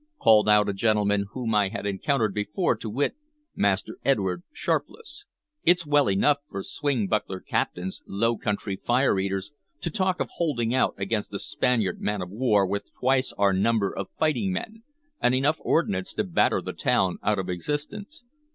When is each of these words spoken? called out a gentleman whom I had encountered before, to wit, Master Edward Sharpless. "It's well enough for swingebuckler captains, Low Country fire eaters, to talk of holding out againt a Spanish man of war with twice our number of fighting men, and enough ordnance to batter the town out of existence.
called 0.19 0.49
out 0.49 0.67
a 0.67 0.73
gentleman 0.73 1.27
whom 1.33 1.53
I 1.53 1.69
had 1.69 1.85
encountered 1.85 2.33
before, 2.33 2.75
to 2.75 2.89
wit, 2.89 3.15
Master 3.55 3.97
Edward 4.03 4.41
Sharpless. 4.51 5.25
"It's 5.63 5.85
well 5.85 6.09
enough 6.09 6.39
for 6.49 6.63
swingebuckler 6.63 7.39
captains, 7.45 8.01
Low 8.07 8.35
Country 8.35 8.75
fire 8.75 9.19
eaters, 9.19 9.51
to 9.81 9.91
talk 9.91 10.19
of 10.19 10.29
holding 10.37 10.73
out 10.73 10.97
againt 10.97 11.31
a 11.33 11.37
Spanish 11.37 11.97
man 11.99 12.19
of 12.23 12.31
war 12.31 12.65
with 12.65 12.87
twice 12.99 13.31
our 13.33 13.53
number 13.53 13.95
of 13.95 14.09
fighting 14.17 14.51
men, 14.51 14.81
and 15.19 15.35
enough 15.35 15.57
ordnance 15.59 16.15
to 16.15 16.23
batter 16.23 16.63
the 16.63 16.73
town 16.73 17.19
out 17.21 17.37
of 17.37 17.47
existence. 17.47 18.23